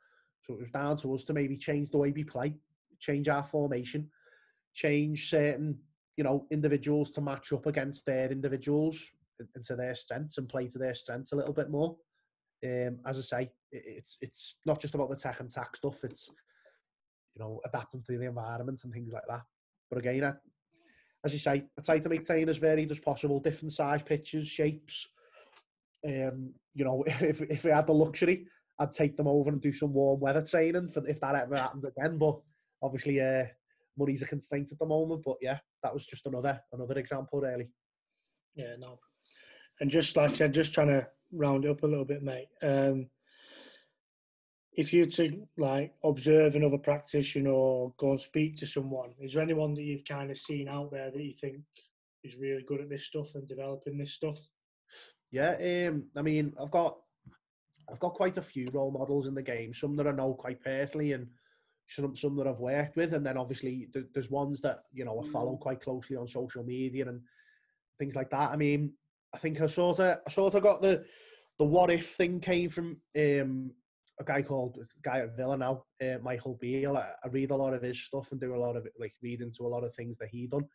[0.41, 2.55] So it was down to us to maybe change the way we play,
[2.99, 4.09] change our formation,
[4.73, 5.77] change certain,
[6.17, 9.07] you know, individuals to match up against their individuals
[9.55, 11.95] and to their strengths and play to their strengths a little bit more.
[12.63, 16.03] Um, as I say, it's it's not just about the tech and tack stuff.
[16.03, 16.29] It's
[17.35, 19.41] you know adapting to the environment and things like that.
[19.89, 20.33] But again, I,
[21.25, 24.47] as you say, I try to make training as varied as possible, different size pitches,
[24.47, 25.07] shapes.
[26.05, 28.47] Um, you know, if if we had the luxury,
[28.79, 31.85] I'd take them over and do some warm weather training for if that ever happens
[31.85, 32.17] again.
[32.17, 32.39] But
[32.81, 33.45] obviously, uh,
[33.97, 35.23] money's a constraint at the moment.
[35.25, 37.69] But yeah, that was just another another example, really.
[38.55, 38.99] Yeah, no.
[39.79, 42.49] And just like I said, just trying to round it up a little bit, mate.
[42.61, 43.07] Um,
[44.73, 49.43] if you to like observe another practitioner or go and speak to someone, is there
[49.43, 51.57] anyone that you've kind of seen out there that you think
[52.23, 54.37] is really good at this stuff and developing this stuff?
[55.31, 56.97] Yeah, um, I mean, I've got
[57.91, 59.73] I've got quite a few role models in the game.
[59.73, 61.27] Some that I know quite personally, and
[61.87, 65.27] some some that I've worked with, and then obviously there's ones that you know I
[65.27, 65.59] follow mm.
[65.59, 67.21] quite closely on social media and
[67.99, 68.51] things like that.
[68.51, 68.93] I mean,
[69.33, 71.03] I think I sort of I sort of got the
[71.57, 73.71] the what if thing came from um,
[74.19, 76.97] a guy called a guy at Villa now, uh, Michael Beale.
[76.97, 79.41] I, I, read a lot of his stuff and do a lot of like read
[79.41, 80.65] into a lot of things that he done.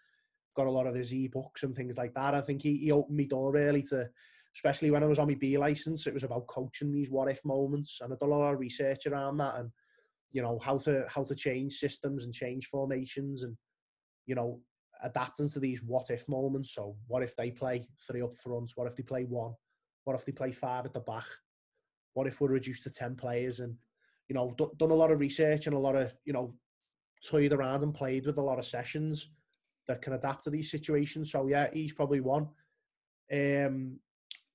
[0.57, 2.35] Got a lot of his e-books and things like that.
[2.35, 4.09] I think he, he opened me door really to
[4.57, 7.45] especially when I was on my B license, it was about coaching these what if
[7.45, 9.71] moments, and I did a lot of research around that, and
[10.33, 13.55] you know how to how to change systems and change formations, and
[14.25, 14.61] you know
[15.03, 16.75] adapting to these what if moments.
[16.75, 18.73] So what if they play three up front?
[18.75, 19.55] What if they play one?
[20.05, 21.27] What if they play five at the back?
[22.15, 23.61] What if we're reduced to ten players?
[23.61, 23.77] And
[24.29, 26.55] you know done a lot of research and a lot of you know
[27.25, 29.31] toyed around and played with a lot of sessions
[29.87, 31.31] that can adapt to these situations.
[31.31, 32.49] So yeah, he's probably one.
[33.33, 33.99] Um,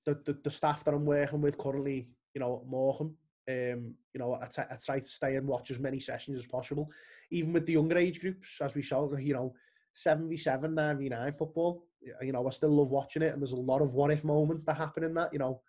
[0.04, 3.16] the, the, the staff that I'm working with currently, you know, Morecambe,
[3.48, 6.46] um, you know, I, t- I try to stay and watch as many sessions as
[6.46, 6.90] possible,
[7.30, 9.54] even with the younger age groups, as we saw, you know,
[9.94, 11.84] 7v7, 9v9 football.
[12.20, 14.64] You know, I still love watching it, and there's a lot of what if moments
[14.64, 15.32] that happen in that.
[15.32, 15.60] You know,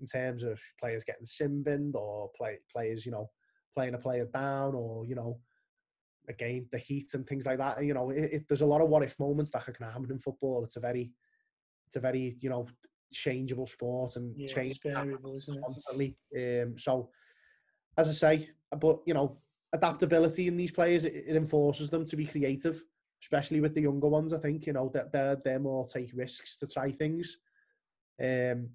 [0.00, 3.30] in terms of players getting sin binned or play, players, you know,
[3.74, 5.38] playing a player down or, you know,
[6.28, 7.78] again, the heat and things like that.
[7.78, 10.10] And, you know, it, it, there's a lot of what if moments that can happen
[10.10, 10.64] in football.
[10.64, 11.12] It's a very,
[11.86, 12.66] it's a very, you know,
[13.12, 14.80] changeable sport and Yeah, change
[15.62, 16.16] constantly.
[16.36, 17.10] Um, so,
[17.96, 19.38] as I say, but you know,
[19.72, 22.82] adaptability in these players it, it enforces them to be creative,
[23.22, 24.32] especially with the younger ones.
[24.32, 27.38] I think you know that they're they're more take risks to try things.
[28.20, 28.70] Um,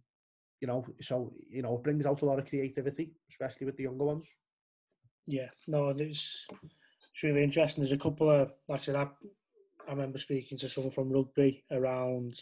[0.61, 3.83] you know, so you know, it brings out a lot of creativity, especially with the
[3.83, 4.29] younger ones.
[5.27, 7.83] Yeah, no, it's it's really interesting.
[7.83, 9.07] There's a couple of like I said, I,
[9.87, 12.39] I remember speaking to someone from rugby around.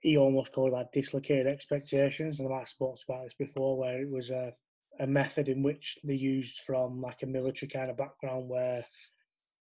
[0.00, 4.10] He almost called like dislocated expectations, and I have spoken about this before, where it
[4.10, 4.52] was a
[5.00, 8.84] a method in which they used from like a military kind of background, where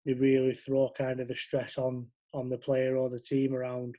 [0.04, 3.94] they really throw kind of the stress on on the player or the team around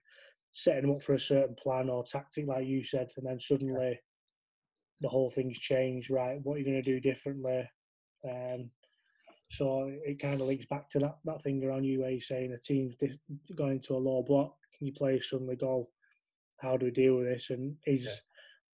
[0.51, 3.99] setting them up for a certain plan or tactic, like you said, and then suddenly
[5.01, 6.09] the whole thing's changed.
[6.09, 7.67] Right, what are you going to do differently?
[8.27, 8.69] Um,
[9.51, 12.53] so it kind of links back to that, that thing around you where you're saying
[12.53, 13.17] a team's dis-
[13.55, 14.55] going into a low block.
[14.77, 15.89] Can you play suddenly goal?
[16.59, 17.49] how do we deal with this?
[17.49, 18.21] And is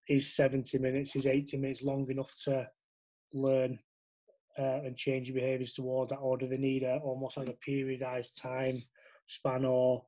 [0.08, 2.68] is 70 minutes, is 80 minutes long enough to
[3.34, 3.80] learn
[4.58, 6.18] uh, and change your behaviours towards that?
[6.18, 8.84] Or do they need a, almost like a periodised time
[9.28, 10.04] span or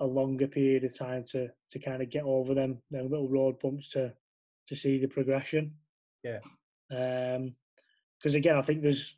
[0.00, 3.58] a longer period of time to, to kind of get over them, them little road
[3.60, 4.12] bumps to,
[4.68, 5.72] to see the progression?
[6.22, 6.40] Yeah.
[6.88, 9.16] Because again, I think there's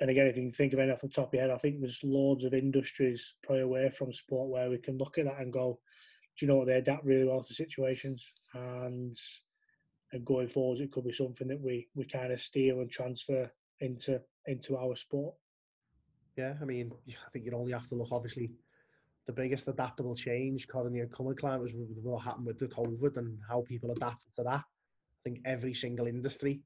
[0.00, 1.58] and again, if you can think of any off the top of your head, I
[1.58, 5.40] think there's loads of industries probably away from sport where we can look at that
[5.40, 5.78] and go,
[6.38, 8.24] do you know what, they adapt really well to situations.
[8.54, 9.14] And
[10.12, 13.48] and going forwards, it could be something that we, we kind of steal and transfer
[13.80, 15.34] into into our sport.
[16.36, 18.08] Yeah, I mean, I think you'd only have to look.
[18.12, 18.50] Obviously,
[19.26, 21.72] the biggest adaptable change in the coming climate was
[22.02, 24.62] what happened with the COVID and how people adapted to that.
[24.64, 26.60] I think every single industry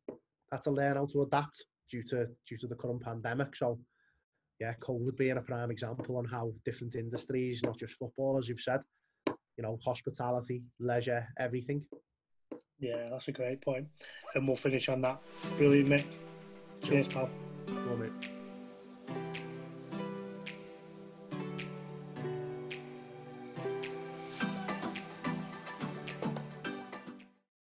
[0.53, 3.57] had to learn how to adapt due to due to the current pandemic.
[3.57, 3.79] So,
[4.61, 8.61] yeah, COVID being a prime example on how different industries, not just football, as you've
[8.61, 8.81] said,
[9.27, 11.85] you know, hospitality, leisure, everything.
[12.79, 13.87] Yeah, that's a great point.
[14.35, 15.21] And we'll finish on that.
[15.57, 16.07] Brilliant, mate.
[16.85, 17.31] Cheers, pal.
[17.89, 18.13] Love it.